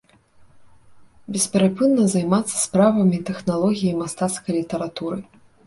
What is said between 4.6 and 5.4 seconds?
літаратуры.